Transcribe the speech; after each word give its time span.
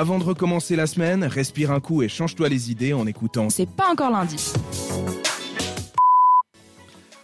Avant 0.00 0.18
de 0.18 0.24
recommencer 0.24 0.76
la 0.76 0.86
semaine, 0.86 1.24
respire 1.24 1.70
un 1.72 1.78
coup 1.78 2.02
et 2.02 2.08
change-toi 2.08 2.48
les 2.48 2.70
idées 2.70 2.94
en 2.94 3.06
écoutant. 3.06 3.50
C'est 3.50 3.68
pas 3.68 3.90
encore 3.90 4.10
lundi. 4.10 4.50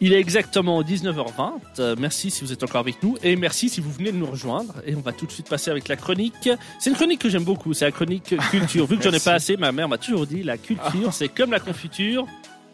Il 0.03 0.13
est 0.13 0.21
exactement 0.21 0.83
19h20. 0.83 1.53
Euh, 1.79 1.97
merci 1.99 2.31
si 2.31 2.45
vous 2.45 2.53
êtes 2.53 2.63
encore 2.63 2.83
avec 2.83 3.03
nous 3.03 3.17
et 3.23 3.35
merci 3.35 3.71
si 3.71 3.81
vous 3.81 3.91
venez 3.91 4.13
de 4.13 4.19
nous 4.19 4.27
rejoindre. 4.27 4.75
Et 4.85 4.95
on 4.95 5.01
va 5.01 5.13
tout 5.13 5.25
de 5.25 5.33
suite 5.33 5.49
passer 5.49 5.71
avec 5.71 5.89
la 5.89 5.97
chronique. 5.97 6.51
C'est 6.79 6.91
une 6.91 6.97
chronique 6.97 7.23
que 7.23 7.31
j'aime 7.31 7.45
beaucoup. 7.45 7.73
C'est 7.73 7.87
la 7.87 7.93
chronique 7.93 8.35
culture. 8.51 8.85
Vu 8.85 8.99
que 8.99 9.05
j'en 9.05 9.13
ai 9.13 9.21
pas 9.21 9.33
assez, 9.33 9.57
ma 9.57 9.73
mère 9.73 9.89
m'a 9.89 9.97
toujours 9.97 10.27
dit 10.27 10.43
la 10.43 10.59
culture, 10.59 11.15
c'est 11.15 11.29
comme 11.29 11.53
la 11.53 11.61
confiture. 11.61 12.27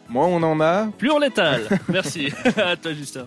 Moi, 0.09 0.25
on 0.25 0.43
en 0.43 0.59
a. 0.59 0.87
Plus 0.97 1.11
on 1.11 1.19
l'étale. 1.19 1.61
Merci. 1.87 2.27
à 2.57 2.75
toi, 2.75 2.91
Justin. 2.91 3.25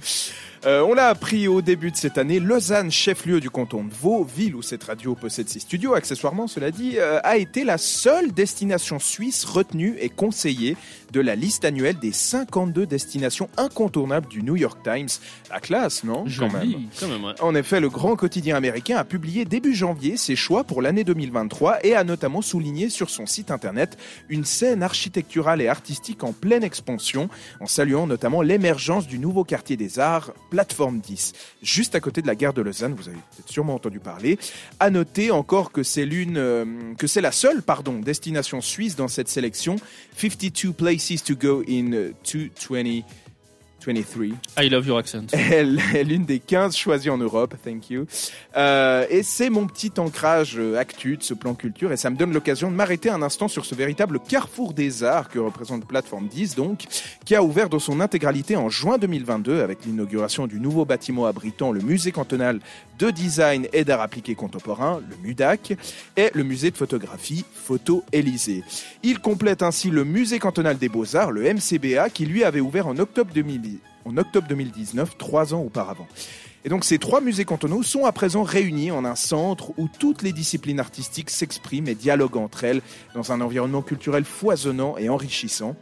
Euh, 0.66 0.80
on 0.80 0.94
l'a 0.94 1.06
appris 1.06 1.46
au 1.46 1.62
début 1.62 1.92
de 1.92 1.96
cette 1.96 2.18
année, 2.18 2.40
Lausanne, 2.40 2.90
chef-lieu 2.90 3.38
du 3.38 3.50
canton 3.50 3.84
de 3.84 3.92
Vaud, 3.92 4.24
ville 4.24 4.56
où 4.56 4.62
cette 4.62 4.82
radio 4.82 5.14
possède 5.14 5.48
ses 5.48 5.60
studios, 5.60 5.94
accessoirement 5.94 6.48
cela 6.48 6.72
dit, 6.72 6.94
euh, 6.98 7.20
a 7.22 7.36
été 7.36 7.62
la 7.62 7.78
seule 7.78 8.32
destination 8.32 8.98
suisse 8.98 9.44
retenue 9.44 9.96
et 10.00 10.08
conseillée 10.08 10.76
de 11.12 11.20
la 11.20 11.36
liste 11.36 11.64
annuelle 11.64 11.98
des 12.00 12.10
52 12.10 12.84
destinations 12.84 13.48
incontournables 13.56 14.26
du 14.26 14.42
New 14.42 14.56
York 14.56 14.78
Times. 14.82 15.08
La 15.50 15.60
classe, 15.60 16.02
non? 16.02 16.24
Quand 16.36 16.52
même. 16.52 16.88
Quand 16.98 17.06
même 17.06 17.24
ouais. 17.24 17.40
En 17.40 17.54
effet, 17.54 17.78
le 17.78 17.88
grand 17.88 18.16
quotidien 18.16 18.56
américain 18.56 18.96
a 18.96 19.04
publié 19.04 19.44
début 19.44 19.74
janvier 19.74 20.16
ses 20.16 20.34
choix 20.34 20.64
pour 20.64 20.82
l'année 20.82 21.04
2023 21.04 21.86
et 21.86 21.94
a 21.94 22.02
notamment 22.02 22.42
souligné 22.42 22.88
sur 22.88 23.08
son 23.08 23.26
site 23.26 23.52
internet 23.52 23.96
une 24.28 24.44
scène 24.44 24.82
architecturale 24.82 25.62
et 25.62 25.68
artistique 25.68 26.24
en 26.24 26.32
pleine 26.32 26.64
expansion, 26.64 27.28
en 27.60 27.66
saluant 27.66 28.08
notamment 28.08 28.42
l'émergence 28.42 29.06
du 29.06 29.20
nouveau 29.20 29.44
quartier 29.44 29.76
des 29.76 30.00
arts, 30.00 30.32
plateforme 30.56 31.00
10, 31.00 31.34
juste 31.62 31.94
à 31.96 32.00
côté 32.00 32.22
de 32.22 32.26
la 32.26 32.34
gare 32.34 32.54
de 32.54 32.62
Lausanne, 32.62 32.94
vous 32.94 33.10
avez 33.10 33.18
sûrement 33.44 33.74
entendu 33.74 34.00
parler. 34.00 34.38
À 34.80 34.88
noter 34.88 35.30
encore 35.30 35.70
que 35.70 35.82
c'est 35.82 36.08
euh, 36.10 36.94
la 37.20 37.30
seule, 37.30 37.62
destination 38.02 38.62
suisse 38.62 38.96
dans 38.96 39.06
cette 39.06 39.28
sélection, 39.28 39.76
52 40.16 40.72
places 40.72 41.22
to 41.22 41.34
go 41.36 41.62
in 41.68 41.90
220 42.24 43.02
23. 43.84 44.34
I 44.58 44.68
love 44.68 44.86
your 44.86 44.98
accent. 44.98 45.26
Elle 45.32 45.80
est 45.94 46.04
l'une 46.04 46.24
des 46.24 46.40
15 46.40 46.76
choisies 46.76 47.10
en 47.10 47.18
Europe, 47.18 47.54
thank 47.64 47.90
you. 47.90 48.06
Euh, 48.56 49.06
et 49.10 49.22
c'est 49.22 49.50
mon 49.50 49.66
petit 49.66 49.92
ancrage 49.98 50.56
euh, 50.58 50.76
actu 50.76 51.16
de 51.16 51.22
ce 51.22 51.34
plan 51.34 51.54
culture 51.54 51.92
et 51.92 51.96
ça 51.96 52.10
me 52.10 52.16
donne 52.16 52.32
l'occasion 52.32 52.70
de 52.70 52.76
m'arrêter 52.76 53.10
un 53.10 53.22
instant 53.22 53.48
sur 53.48 53.64
ce 53.64 53.74
véritable 53.74 54.18
carrefour 54.18 54.72
des 54.72 55.04
arts 55.04 55.28
que 55.28 55.38
représente 55.38 55.86
Plateforme 55.86 56.26
10 56.26 56.56
donc, 56.56 56.84
qui 57.24 57.34
a 57.34 57.42
ouvert 57.42 57.68
dans 57.68 57.78
son 57.78 58.00
intégralité 58.00 58.56
en 58.56 58.68
juin 58.68 58.98
2022 58.98 59.60
avec 59.60 59.84
l'inauguration 59.84 60.46
du 60.46 60.58
nouveau 60.58 60.84
bâtiment 60.84 61.26
abritant 61.26 61.70
le 61.70 61.80
musée 61.80 62.12
cantonal 62.12 62.60
de 62.98 63.10
design 63.10 63.68
et 63.72 63.84
d'art 63.84 64.00
appliqué 64.00 64.34
contemporain, 64.34 65.00
le 65.08 65.16
MUDAC, 65.28 65.76
et 66.16 66.30
le 66.32 66.42
musée 66.44 66.70
de 66.70 66.76
photographie 66.76 67.44
Photo 67.52 68.02
Élysée. 68.12 68.64
Il 69.02 69.20
complète 69.20 69.62
ainsi 69.62 69.90
le 69.90 70.04
musée 70.04 70.38
cantonal 70.38 70.78
des 70.78 70.88
beaux-arts, 70.88 71.30
le 71.30 71.42
MCBA, 71.42 72.10
qui 72.10 72.24
lui 72.24 72.42
avait 72.42 72.60
ouvert 72.60 72.86
en 72.86 72.96
octobre 72.98 73.32
2010 73.34 73.75
en 74.06 74.16
octobre 74.16 74.46
2019, 74.48 75.18
trois 75.18 75.52
ans 75.52 75.60
auparavant. 75.60 76.06
Et 76.64 76.68
donc 76.68 76.84
ces 76.84 76.98
trois 76.98 77.20
musées 77.20 77.44
cantonaux 77.44 77.82
sont 77.82 78.06
à 78.06 78.12
présent 78.12 78.42
réunis 78.42 78.90
en 78.90 79.04
un 79.04 79.14
centre 79.14 79.72
où 79.76 79.88
toutes 79.98 80.22
les 80.22 80.32
disciplines 80.32 80.80
artistiques 80.80 81.30
s'expriment 81.30 81.88
et 81.88 81.94
dialoguent 81.94 82.38
entre 82.38 82.64
elles 82.64 82.82
dans 83.14 83.32
un 83.32 83.40
environnement 83.40 83.82
culturel 83.82 84.24
foisonnant 84.24 84.96
et 84.96 85.08
enrichissant. 85.08 85.76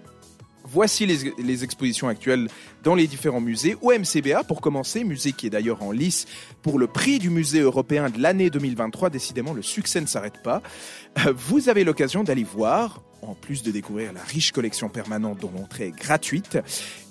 Voici 0.67 1.05
les, 1.05 1.64
expositions 1.64 2.08
actuelles 2.08 2.48
dans 2.83 2.95
les 2.95 3.06
différents 3.06 3.42
musées. 3.42 3.77
Au 3.83 3.92
MCBA, 3.92 4.45
pour 4.45 4.62
commencer, 4.62 5.05
musée 5.05 5.33
qui 5.33 5.47
est 5.47 5.50
d'ailleurs 5.50 5.83
en 5.83 5.92
lice 5.92 6.25
pour 6.62 6.78
le 6.78 6.86
prix 6.86 7.19
du 7.19 7.28
musée 7.28 7.61
européen 7.61 8.08
de 8.08 8.19
l'année 8.19 8.48
2023. 8.48 9.11
Décidément, 9.11 9.52
le 9.52 9.61
succès 9.61 10.00
ne 10.00 10.06
s'arrête 10.06 10.42
pas. 10.42 10.62
Euh, 11.27 11.34
vous 11.36 11.69
avez 11.69 11.84
l'occasion 11.84 12.25
d'aller 12.25 12.45
voir 12.45 13.02
en 13.29 13.35
plus 13.35 13.62
de 13.62 13.70
découvrir 13.70 14.12
la 14.12 14.23
riche 14.23 14.52
collection 14.52 14.89
permanente 14.89 15.39
dont 15.40 15.51
l'entrée 15.57 15.89
est 15.89 15.98
gratuite, 15.98 16.58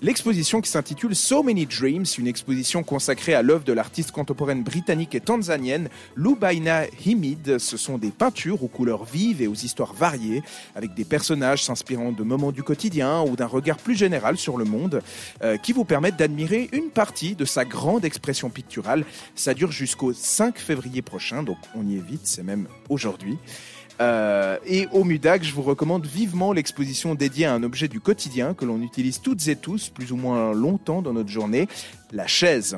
l'exposition 0.02 0.62
qui 0.62 0.70
s'intitule 0.70 1.16
So 1.16 1.44
Many 1.44 1.66
Dreams, 1.66 2.06
une 2.18 2.28
exposition 2.28 2.84
consacrée 2.84 3.34
à 3.34 3.42
l'œuvre 3.42 3.64
de 3.64 3.74
l'artiste 3.74 4.12
contemporaine 4.12 4.64
britannique 4.64 5.16
et 5.16 5.20
tanzanienne 5.20 5.90
Lubaina 6.16 6.86
Himid. 7.06 7.58
Ce 7.60 7.78
sont 7.78 7.98
des 7.98 8.12
peintures 8.12 8.64
aux 8.64 8.68
couleurs 8.68 9.06
vives 9.06 9.42
et 9.42 9.48
aux 9.48 9.54
histoires 9.54 9.94
variées, 9.94 10.44
avec 10.76 10.94
des 10.94 11.06
personnages 11.06 11.64
s'inspirant 11.64 12.12
de 12.12 12.24
moments 12.24 12.52
du 12.52 12.64
quotidien 12.64 13.22
ou 13.22 13.36
d'un 13.36 13.48
regard 13.48 13.78
plus 13.78 13.96
général 13.96 14.38
sur 14.38 14.58
le 14.58 14.66
monde, 14.66 15.02
euh, 15.44 15.58
qui 15.58 15.74
vous 15.74 15.86
permettent 15.86 16.18
d'admirer 16.18 16.70
une 16.72 16.90
partie 16.90 17.36
de 17.36 17.46
sa 17.46 17.66
grande 17.66 18.06
expression 18.06 18.50
picturale. 18.50 19.06
Ça 19.36 19.54
dure 19.54 19.72
jusqu'au 19.72 20.14
5 20.14 20.58
février 20.58 21.02
prochain, 21.02 21.44
donc 21.44 21.58
on 21.76 21.88
y 21.88 21.98
est 21.98 22.06
vite, 22.06 22.22
c'est 22.24 22.44
même 22.44 22.68
aujourd'hui. 22.90 23.38
Euh, 24.02 24.58
et 24.66 24.88
au 24.92 25.04
MUDAC, 25.04 25.44
je 25.44 25.54
vous 25.54 25.62
recommande 25.62 26.06
vivement 26.06 26.54
l'exposition 26.54 27.16
dédiée 27.16 27.46
à 27.46 27.54
un 27.54 27.64
objet 27.64 27.88
du 27.88 28.00
quotidien 28.00 28.54
que 28.54 28.66
l'on 28.66 28.82
utilise 28.82 29.22
toutes 29.22 29.48
et 29.48 29.56
tous 29.56 29.90
plus 29.90 30.12
ou 30.12 30.16
moins 30.16 30.54
longtemps 30.54 31.02
dans 31.02 31.14
notre 31.14 31.30
journée, 31.30 31.68
la 32.12 32.28
chaise. 32.28 32.78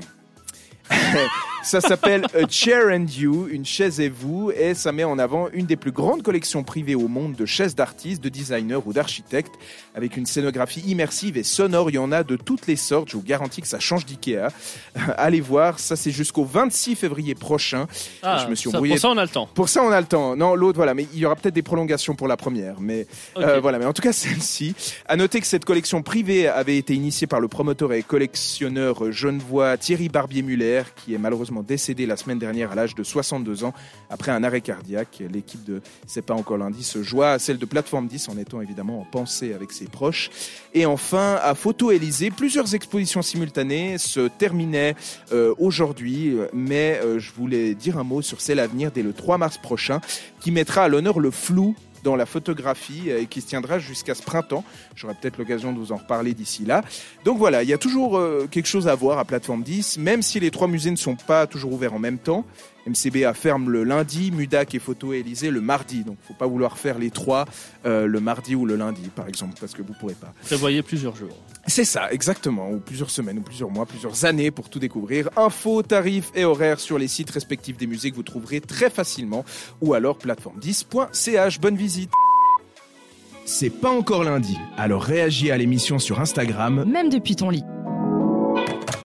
ça 1.66 1.82
s'appelle 1.82 2.26
A 2.36 2.48
Chair 2.48 2.90
and 2.92 3.08
You, 3.18 3.48
une 3.50 3.66
chaise 3.66 4.00
et 4.00 4.08
vous, 4.08 4.52
et 4.52 4.76
ça 4.76 4.92
met 4.92 5.04
en 5.04 5.18
avant 5.18 5.50
une 5.52 5.66
des 5.66 5.76
plus 5.76 5.92
grandes 5.92 6.22
collections 6.22 6.64
privées 6.64 6.94
au 6.94 7.08
monde 7.08 7.34
de 7.34 7.46
chaises 7.48 7.74
d'artistes, 7.74 8.24
de 8.24 8.30
designers 8.30 8.80
ou 8.86 8.94
d'architectes, 8.94 9.56
avec 9.96 10.16
une 10.16 10.28
scénographie 10.28 10.82
immersive 10.82 11.38
et 11.38 11.44
sonore. 11.44 11.90
Il 11.90 11.96
y 11.96 11.98
en 11.98 12.12
a 12.12 12.24
de 12.24 12.36
toutes 12.36 12.68
les 12.68 12.76
sortes. 12.76 13.10
Je 13.10 13.18
vous 13.18 13.24
garantis 13.24 13.62
que 13.62 13.68
ça 13.68 13.80
change 13.80 14.06
d'Ikea. 14.06 14.50
Allez 15.18 15.42
voir, 15.42 15.80
ça 15.80 15.96
c'est 15.96 16.12
jusqu'au 16.12 16.46
26 16.46 16.96
février 16.96 17.34
prochain. 17.34 17.88
Ah, 18.22 18.44
je 18.46 18.50
me 18.50 18.54
suis 18.54 18.70
ça, 18.70 18.78
embrouillé. 18.78 18.94
pour 18.94 19.02
ça, 19.02 19.10
on 19.10 19.18
a 19.18 19.24
le 19.24 19.30
temps. 19.30 19.50
Pour 19.54 19.70
ça, 19.70 19.84
on 19.84 19.92
a 19.92 20.00
le 20.00 20.08
temps. 20.08 20.36
Non, 20.36 20.54
l'autre, 20.54 20.78
voilà, 20.78 20.94
mais 20.94 21.08
il 21.14 21.20
y 21.20 21.26
aura 21.26 21.36
peut-être 21.36 21.56
des 21.56 21.64
prolongations 21.64 22.14
pour 22.14 22.28
la 22.28 22.38
première. 22.38 22.80
Mais 22.80 23.08
euh, 23.38 23.60
voilà, 23.60 23.80
mais 23.80 23.86
en 23.86 23.94
tout 23.94 24.04
cas, 24.04 24.14
celle-ci. 24.14 24.76
À 25.08 25.16
noter 25.16 25.42
que 25.42 25.48
cette 25.48 25.66
collection 25.66 26.04
privée 26.04 26.48
avait 26.48 26.78
été 26.78 26.94
initiée 26.94 27.26
par 27.26 27.40
le 27.40 27.48
promoteur 27.48 27.92
et 27.94 28.04
collectionneur 28.04 29.12
genevois 29.12 29.78
Thierry 29.78 30.10
Barbier-Muller, 30.10 30.84
qui 30.96 31.16
est 31.16 31.18
malheureusement 31.18 31.55
décédé 31.64 32.06
la 32.06 32.18
semaine 32.18 32.40
dernière 32.40 32.72
à 32.72 32.76
l'âge 32.76 32.96
de 32.96 33.04
62 33.04 33.64
ans 33.64 33.74
après 34.10 34.32
un 34.32 34.44
arrêt 34.44 34.62
cardiaque. 34.62 35.24
L'équipe 35.32 35.64
de 35.64 35.82
C'est 36.08 36.22
pas 36.22 36.34
encore 36.34 36.58
lundi 36.58 36.84
se 36.84 37.04
joint 37.04 37.34
à 37.34 37.40
celle 37.40 37.58
de 37.58 37.66
Plateforme 37.66 38.08
10 38.08 38.30
en 38.30 38.38
étant 38.38 38.62
évidemment 38.62 39.02
en 39.02 39.06
pensée 39.06 39.54
avec 39.54 39.72
ses 39.72 39.86
proches. 39.86 40.30
Et 40.74 40.86
enfin, 40.86 41.40
à 41.42 41.56
Photo 41.56 41.92
Élysée, 41.92 42.32
plusieurs 42.32 42.76
expositions 42.76 43.22
simultanées 43.22 43.98
se 43.98 44.28
terminaient 44.28 44.96
euh, 45.32 45.54
aujourd'hui, 45.58 46.36
mais 46.54 47.00
euh, 47.04 47.20
je 47.20 47.32
voulais 47.32 47.76
dire 47.76 47.98
un 47.98 48.04
mot 48.04 48.22
sur 48.22 48.42
celle 48.42 48.60
à 48.60 48.68
venir 48.68 48.92
dès 48.92 49.04
le 49.04 49.14
3 49.14 49.38
mars 49.38 49.58
prochain, 49.58 50.02
qui 50.40 50.52
mettra 50.52 50.84
à 50.84 50.88
l'honneur 50.88 51.20
le 51.20 51.32
flou 51.32 51.76
dans 52.06 52.16
la 52.16 52.26
photographie 52.26 53.10
euh, 53.10 53.22
et 53.22 53.26
qui 53.26 53.42
se 53.42 53.48
tiendra 53.48 53.80
jusqu'à 53.80 54.16
ce 54.16 54.22
printemps. 54.22 54.64
J'aurai 54.96 55.16
peut-être 55.16 55.38
l'occasion 55.38 55.74
de 55.74 55.80
vous 55.80 55.92
en 55.92 55.98
reparler 55.98 56.34
d'ici 56.34 56.64
là. 56.64 56.84
Donc 57.26 57.38
voilà, 57.38 57.64
il 57.64 57.70
y 57.70 57.74
a 57.74 57.78
toujours 57.78 58.18
euh, 58.18 58.48
quelque 58.50 58.68
chose 58.68 58.88
à 58.88 58.96
voir 58.96 59.20
à 59.20 59.26
Plateforme 59.26 59.64
10, 59.64 59.98
même 59.98 60.22
si 60.22 60.40
les 60.40 60.52
trois 60.52 60.70
musées 60.70 60.92
ne 60.92 60.96
sont 60.96 61.16
pas 61.16 61.48
toujours 61.48 61.74
ouverts 61.74 61.94
en 61.94 62.00
même 62.00 62.20
temps. 62.20 62.46
MCBA 62.88 63.34
ferme 63.34 63.70
le 63.70 63.84
lundi, 63.84 64.32
Mudac 64.32 64.76
et 64.76 64.80
Photo 64.80 65.14
Élysée 65.14 65.52
le 65.52 65.62
mardi. 65.62 66.04
Donc 66.04 66.18
faut 66.28 66.34
pas 66.34 66.48
vouloir 66.48 66.78
faire 66.78 67.00
les 67.00 67.12
trois 67.12 67.46
euh, 67.86 68.06
le 68.08 68.20
mardi 68.20 68.56
ou 68.56 68.66
le 68.66 68.76
lundi, 68.76 69.10
par 69.16 69.28
exemple, 69.28 69.54
parce 69.60 69.74
que 69.74 69.82
vous 69.82 69.94
pourrez 70.00 70.14
pas. 70.14 70.34
Prévoyez 70.44 70.82
plusieurs 70.82 71.16
jours. 71.16 71.36
C'est 71.68 71.86
ça, 71.86 72.12
exactement. 72.12 72.70
Ou 72.70 72.80
plusieurs 72.80 73.10
semaines, 73.10 73.40
ou 73.40 73.42
plusieurs 73.42 73.72
mois, 73.72 73.86
plusieurs 73.86 74.26
années 74.26 74.52
pour 74.52 74.70
tout 74.70 74.80
découvrir. 74.80 75.30
Infos, 75.36 75.82
tarifs 75.82 76.32
et 76.36 76.46
horaires 76.46 76.80
sur 76.80 76.98
les 76.98 77.08
sites 77.08 77.32
respectifs 77.32 77.78
des 77.78 77.88
musées 77.88 78.12
que 78.12 78.16
vous 78.16 78.24
trouverez 78.24 78.62
très 78.62 78.90
facilement. 78.90 79.44
Ou 79.82 79.94
alors 79.94 80.18
plateforme10.ch. 80.18 81.60
Bonne 81.60 81.78
visite. 81.78 82.12
C'est 83.46 83.70
pas 83.70 83.92
encore 83.92 84.24
lundi, 84.24 84.58
alors 84.76 85.04
réagis 85.04 85.52
à 85.52 85.58
l'émission 85.58 86.00
sur 86.00 86.20
Instagram 86.20 86.84
Même 86.88 87.10
depuis 87.10 87.36
ton 87.36 87.52
lit. 87.52 87.64